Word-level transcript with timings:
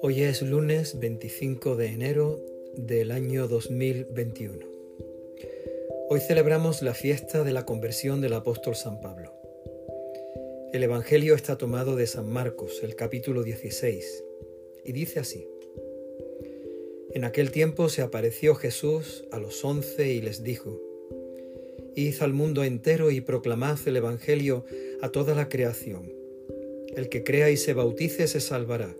Hoy 0.00 0.22
es 0.22 0.42
lunes 0.42 1.00
25 1.00 1.74
de 1.74 1.86
enero 1.86 2.40
del 2.76 3.10
año 3.10 3.48
2021. 3.48 4.64
Hoy 6.08 6.20
celebramos 6.20 6.82
la 6.82 6.94
fiesta 6.94 7.42
de 7.42 7.52
la 7.52 7.66
conversión 7.66 8.20
del 8.20 8.34
apóstol 8.34 8.76
San 8.76 9.00
Pablo. 9.00 9.32
El 10.72 10.84
Evangelio 10.84 11.34
está 11.34 11.58
tomado 11.58 11.96
de 11.96 12.06
San 12.06 12.28
Marcos, 12.28 12.84
el 12.84 12.94
capítulo 12.94 13.42
16, 13.42 14.24
y 14.84 14.92
dice 14.92 15.18
así. 15.18 15.48
En 17.10 17.24
aquel 17.24 17.50
tiempo 17.50 17.88
se 17.88 18.02
apareció 18.02 18.54
Jesús 18.54 19.24
a 19.32 19.40
los 19.40 19.64
once 19.64 20.12
y 20.12 20.20
les 20.20 20.44
dijo, 20.44 20.80
Id 21.96 22.22
al 22.22 22.34
mundo 22.34 22.62
entero 22.62 23.10
y 23.10 23.20
proclamad 23.20 23.80
el 23.86 23.96
Evangelio 23.96 24.64
a 25.02 25.08
toda 25.08 25.34
la 25.34 25.48
creación. 25.48 26.12
El 26.94 27.08
que 27.08 27.24
crea 27.24 27.50
y 27.50 27.56
se 27.56 27.74
bautice 27.74 28.28
se 28.28 28.38
salvará, 28.38 28.94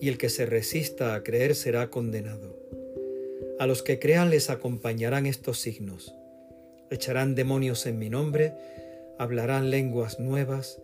y 0.00 0.08
el 0.08 0.18
que 0.18 0.28
se 0.28 0.46
resista 0.46 1.14
a 1.14 1.22
creer 1.22 1.54
será 1.54 1.90
condenado. 1.90 2.56
A 3.58 3.66
los 3.66 3.82
que 3.82 3.98
crean 3.98 4.30
les 4.30 4.50
acompañarán 4.50 5.26
estos 5.26 5.60
signos. 5.60 6.14
Echarán 6.90 7.34
demonios 7.34 7.86
en 7.86 7.98
mi 7.98 8.08
nombre, 8.08 8.54
hablarán 9.18 9.70
lenguas 9.70 10.20
nuevas, 10.20 10.80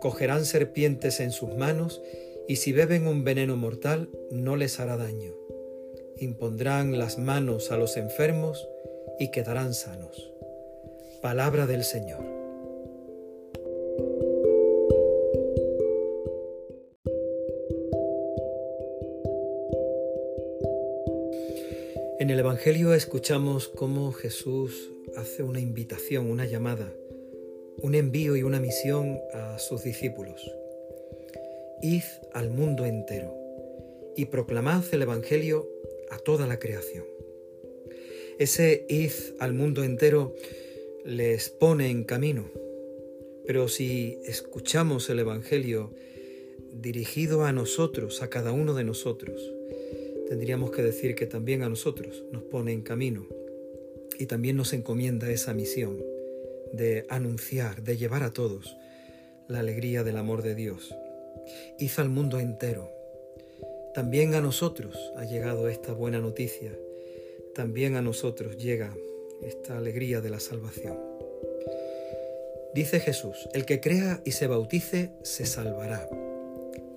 cogerán 0.00 0.44
serpientes 0.44 1.20
en 1.20 1.32
sus 1.32 1.54
manos, 1.54 2.02
y 2.48 2.56
si 2.56 2.72
beben 2.72 3.06
un 3.06 3.24
veneno 3.24 3.56
mortal 3.56 4.08
no 4.30 4.56
les 4.56 4.80
hará 4.80 4.96
daño. 4.96 5.32
Impondrán 6.18 6.98
las 6.98 7.18
manos 7.18 7.70
a 7.70 7.76
los 7.76 7.96
enfermos 7.96 8.68
y 9.18 9.30
quedarán 9.30 9.74
sanos. 9.74 10.32
Palabra 11.22 11.66
del 11.66 11.84
Señor. 11.84 12.43
En 22.24 22.30
el 22.30 22.38
Evangelio 22.38 22.94
escuchamos 22.94 23.68
cómo 23.68 24.10
Jesús 24.12 24.90
hace 25.14 25.42
una 25.42 25.60
invitación, 25.60 26.30
una 26.30 26.46
llamada, 26.46 26.90
un 27.76 27.94
envío 27.94 28.34
y 28.34 28.42
una 28.42 28.60
misión 28.60 29.18
a 29.34 29.58
sus 29.58 29.84
discípulos. 29.84 30.40
Id 31.82 32.04
al 32.32 32.48
mundo 32.48 32.86
entero 32.86 33.36
y 34.16 34.24
proclamad 34.24 34.84
el 34.92 35.02
Evangelio 35.02 35.68
a 36.10 36.16
toda 36.16 36.46
la 36.46 36.58
creación. 36.58 37.04
Ese 38.38 38.86
id 38.88 39.12
al 39.38 39.52
mundo 39.52 39.84
entero 39.84 40.34
les 41.04 41.50
pone 41.50 41.90
en 41.90 42.04
camino, 42.04 42.50
pero 43.46 43.68
si 43.68 44.18
escuchamos 44.24 45.10
el 45.10 45.18
Evangelio 45.18 45.92
dirigido 46.72 47.44
a 47.44 47.52
nosotros, 47.52 48.22
a 48.22 48.30
cada 48.30 48.52
uno 48.52 48.72
de 48.72 48.84
nosotros, 48.84 49.42
tendríamos 50.34 50.72
que 50.72 50.82
decir 50.82 51.14
que 51.14 51.26
también 51.26 51.62
a 51.62 51.68
nosotros 51.68 52.24
nos 52.32 52.42
pone 52.42 52.72
en 52.72 52.82
camino 52.82 53.24
y 54.18 54.26
también 54.26 54.56
nos 54.56 54.72
encomienda 54.72 55.30
esa 55.30 55.54
misión 55.54 56.04
de 56.72 57.06
anunciar, 57.08 57.84
de 57.84 57.96
llevar 57.96 58.24
a 58.24 58.32
todos 58.32 58.76
la 59.46 59.60
alegría 59.60 60.02
del 60.02 60.16
amor 60.16 60.42
de 60.42 60.56
Dios. 60.56 60.92
Hizo 61.78 62.02
al 62.02 62.08
mundo 62.08 62.40
entero. 62.40 62.90
También 63.94 64.34
a 64.34 64.40
nosotros 64.40 64.96
ha 65.16 65.24
llegado 65.24 65.68
esta 65.68 65.92
buena 65.92 66.18
noticia. 66.18 66.76
También 67.54 67.94
a 67.94 68.02
nosotros 68.02 68.56
llega 68.56 68.92
esta 69.40 69.78
alegría 69.78 70.20
de 70.20 70.30
la 70.30 70.40
salvación. 70.40 70.98
Dice 72.74 72.98
Jesús, 72.98 73.48
el 73.52 73.64
que 73.66 73.80
crea 73.80 74.20
y 74.24 74.32
se 74.32 74.48
bautice 74.48 75.12
se 75.22 75.46
salvará. 75.46 76.08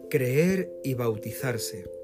Creer 0.10 0.72
y 0.84 0.96
bautizarse 0.96 1.97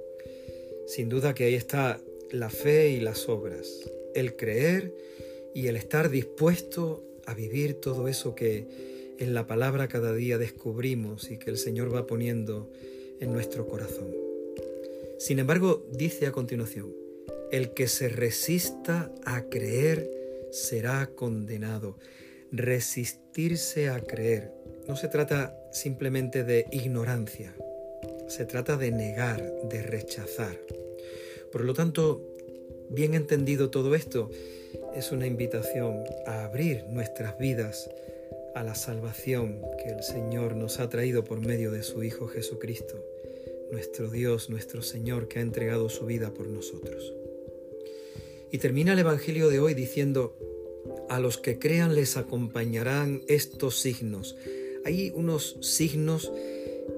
sin 0.94 1.10
duda 1.10 1.34
que 1.34 1.46
ahí 1.46 1.56
está 1.56 2.00
la 2.30 2.52
fe 2.52 2.92
y 2.92 3.00
las 3.00 3.28
obras, 3.28 3.90
el 4.14 4.36
creer 4.36 4.94
y 5.56 5.66
el 5.66 5.76
estar 5.76 6.12
dispuesto 6.12 7.04
a 7.26 7.34
vivir 7.34 7.82
todo 7.82 8.08
eso 8.08 8.36
que 8.36 8.68
en 9.18 9.34
la 9.34 9.48
palabra 9.48 9.88
cada 9.88 10.14
día 10.14 10.38
descubrimos 10.38 11.32
y 11.32 11.40
que 11.40 11.50
el 11.50 11.58
Señor 11.58 11.94
va 11.94 12.06
poniendo 12.06 12.70
en 13.20 13.34
nuestro 13.34 13.66
corazón. 13.68 14.14
Sin 15.18 15.40
embargo, 15.40 15.84
dice 15.92 16.28
a 16.28 16.32
continuación, 16.32 16.94
el 17.52 17.74
que 17.74 17.88
se 17.88 18.08
resista 18.10 19.12
a 19.26 19.50
creer 19.50 20.12
será 20.52 21.08
condenado. 21.08 21.98
Resistirse 22.52 23.90
a 23.90 24.00
creer 24.00 24.52
no 24.88 24.96
se 24.96 25.08
trata 25.08 25.58
simplemente 25.72 26.44
de 26.44 26.68
ignorancia, 26.72 27.56
se 28.28 28.46
trata 28.46 28.78
de 28.78 28.92
negar, 28.92 29.42
de 29.70 29.82
rechazar. 29.82 30.58
Por 31.52 31.66
lo 31.66 31.74
tanto, 31.74 32.22
bien 32.90 33.14
entendido 33.14 33.70
todo 33.70 33.96
esto, 33.96 34.30
es 34.96 35.12
una 35.12 35.28
invitación 35.28 36.04
a 36.26 36.46
abrir 36.46 36.86
nuestras 36.90 37.38
vidas 37.38 37.90
a 38.56 38.64
la 38.64 38.76
salvación 38.76 39.62
que 39.82 39.90
el 39.90 40.04
Señor 40.04 40.56
nos 40.56 40.80
ha 40.80 40.90
traído 40.90 41.24
por 41.24 41.40
medio 41.40 41.72
de 41.72 41.84
su 41.84 42.04
Hijo 42.04 42.28
Jesucristo, 42.28 43.04
nuestro 43.72 44.10
Dios, 44.10 44.50
nuestro 44.50 44.82
Señor, 44.82 45.28
que 45.28 45.40
ha 45.40 45.42
entregado 45.42 45.90
su 45.90 46.06
vida 46.06 46.34
por 46.34 46.48
nosotros. 46.48 47.14
Y 48.52 48.60
termina 48.60 48.94
el 48.94 49.00
Evangelio 49.00 49.50
de 49.50 49.60
hoy 49.60 49.74
diciendo, 49.74 50.38
a 51.10 51.20
los 51.20 51.38
que 51.38 51.60
crean 51.60 51.96
les 51.96 52.18
acompañarán 52.18 53.24
estos 53.28 53.80
signos. 53.80 54.36
Hay 54.86 55.12
unos 55.16 55.58
signos 55.62 56.32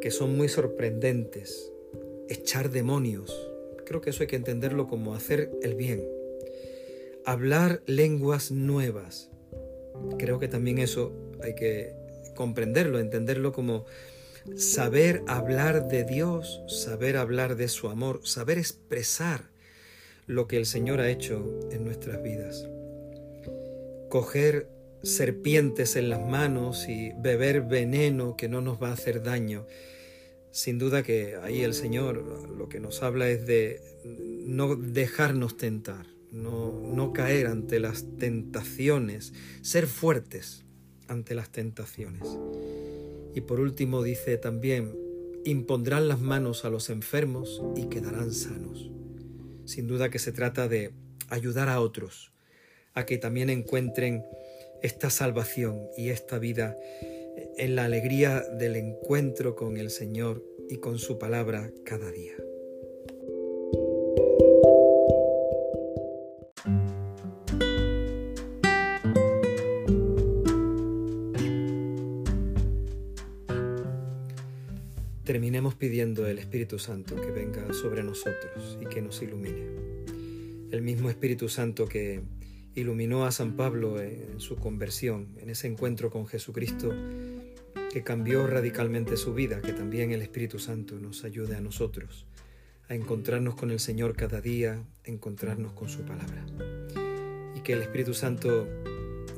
que 0.02 0.12
son 0.12 0.36
muy 0.36 0.50
sorprendentes. 0.50 1.72
Echar 2.30 2.70
demonios. 2.70 3.36
Creo 3.86 4.02
que 4.02 4.10
eso 4.10 4.24
hay 4.24 4.28
que 4.28 4.36
entenderlo 4.36 4.88
como 4.88 5.14
hacer 5.14 5.52
el 5.62 5.76
bien. 5.76 6.08
Hablar 7.26 7.82
lenguas 7.86 8.52
nuevas. 8.52 9.30
Creo 10.18 10.40
que 10.40 10.48
también 10.48 10.80
eso 10.80 11.14
hay 11.42 11.56
que 11.56 11.94
comprenderlo, 12.36 13.00
entenderlo 13.00 13.52
como 13.52 13.86
saber 14.56 15.24
hablar 15.28 15.88
de 15.88 16.04
Dios, 16.04 16.62
saber 16.68 17.18
hablar 17.18 17.56
de 17.56 17.68
su 17.68 17.90
amor, 17.90 18.22
saber 18.24 18.58
expresar 18.58 19.50
lo 20.28 20.48
que 20.48 20.58
el 20.58 20.66
Señor 20.66 21.00
ha 21.00 21.10
hecho 21.10 21.60
en 21.72 21.84
nuestras 21.84 22.22
vidas. 22.22 22.68
Coger 24.10 24.68
serpientes 25.06 25.96
en 25.96 26.10
las 26.10 26.26
manos 26.26 26.90
y 26.90 27.14
beber 27.18 27.62
veneno 27.62 28.36
que 28.36 28.50
no 28.50 28.62
nos 28.62 28.82
va 28.82 28.90
a 28.90 28.94
hacer 28.94 29.22
daño. 29.24 29.68
Sin 30.52 30.80
duda 30.80 31.04
que 31.04 31.36
ahí 31.44 31.62
el 31.62 31.74
Señor 31.74 32.18
lo 32.50 32.68
que 32.70 32.80
nos 32.80 33.04
habla 33.04 33.30
es 33.30 33.46
de 33.46 33.82
no 34.46 34.76
dejarnos 34.76 35.58
tentar, 35.58 36.08
no, 36.32 36.72
no 36.72 37.14
caer 37.14 37.48
ante 37.48 37.80
las 37.80 38.06
tentaciones, 38.18 39.34
ser 39.62 39.86
fuertes 39.86 40.66
ante 41.08 41.36
las 41.36 41.52
tentaciones. 41.52 42.28
Y 43.36 43.42
por 43.42 43.60
último 43.60 44.02
dice 44.02 44.38
también, 44.38 44.98
impondrán 45.44 46.08
las 46.08 46.20
manos 46.20 46.66
a 46.66 46.70
los 46.70 46.90
enfermos 46.90 47.62
y 47.76 47.86
quedarán 47.90 48.34
sanos. 48.34 48.92
Sin 49.66 49.88
duda 49.88 50.10
que 50.10 50.20
se 50.20 50.32
trata 50.32 50.68
de 50.68 50.94
ayudar 51.30 51.70
a 51.70 51.80
otros 51.80 52.32
a 52.96 53.06
que 53.06 53.18
también 53.18 53.50
encuentren 53.50 54.24
esta 54.86 55.10
salvación 55.10 55.90
y 55.98 56.10
esta 56.10 56.38
vida 56.38 56.78
en 57.58 57.76
la 57.76 57.86
alegría 57.86 58.42
del 58.42 58.76
encuentro 58.76 59.56
con 59.56 59.78
el 59.78 59.90
Señor 59.90 60.46
y 60.70 60.78
con 60.78 61.00
su 61.00 61.18
palabra 61.18 61.72
cada 61.84 62.12
día. 62.12 62.36
Terminemos 75.24 75.74
pidiendo 75.74 76.28
el 76.28 76.38
Espíritu 76.38 76.78
Santo 76.78 77.16
que 77.20 77.32
venga 77.32 77.74
sobre 77.74 78.04
nosotros 78.04 78.78
y 78.80 78.86
que 78.86 79.02
nos 79.02 79.20
ilumine. 79.24 79.66
El 80.70 80.84
mismo 80.84 81.10
Espíritu 81.10 81.50
Santo 81.50 81.88
que 81.88 82.22
iluminó 82.76 83.26
a 83.26 83.32
San 83.32 83.56
Pablo 83.56 84.00
en 84.02 84.40
su 84.40 84.58
conversión, 84.58 85.30
en 85.38 85.50
ese 85.50 85.68
encuentro 85.68 86.10
con 86.10 86.28
Jesucristo 86.28 86.94
que 87.92 88.04
cambió 88.04 88.46
radicalmente 88.46 89.16
su 89.16 89.34
vida, 89.34 89.62
que 89.62 89.72
también 89.72 90.12
el 90.12 90.22
Espíritu 90.22 90.60
Santo 90.60 91.00
nos 91.00 91.24
ayude 91.24 91.56
a 91.56 91.62
nosotros 91.62 92.26
a 92.88 92.94
encontrarnos 92.94 93.56
con 93.56 93.72
el 93.72 93.80
Señor 93.80 94.16
cada 94.16 94.42
día, 94.42 94.84
encontrarnos 95.04 95.74
con 95.74 95.90
su 95.90 96.02
palabra. 96.02 96.46
Y 97.56 97.62
que 97.62 97.74
el 97.74 97.82
Espíritu 97.82 98.14
Santo 98.14 98.68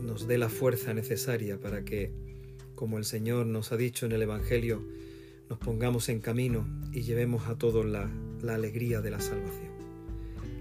nos 0.02 0.28
dé 0.28 0.38
la 0.38 0.50
fuerza 0.50 0.94
necesaria 0.94 1.60
para 1.60 1.86
que, 1.86 2.12
como 2.76 2.98
el 2.98 3.06
Señor 3.06 3.46
nos 3.46 3.72
ha 3.72 3.78
dicho 3.78 4.06
en 4.06 4.12
el 4.12 4.22
Evangelio, 4.22 4.84
nos 5.50 5.60
pongamos 5.60 6.10
en 6.10 6.20
camino 6.20 6.68
y 6.92 7.04
llevemos 7.04 7.48
a 7.48 7.58
todos 7.58 7.86
la, 7.86 8.12
la 8.42 8.56
alegría 8.56 9.02
de 9.02 9.12
la 9.12 9.22
salvación. 9.22 9.72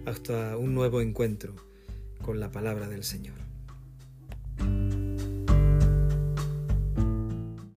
Hasta 0.05 0.57
un 0.57 0.75
nuevo 0.75 1.01
encuentro 1.01 1.55
con 2.27 2.41
la 2.41 2.51
palabra 2.51 2.89
del 2.89 3.05
Señor. 3.05 3.46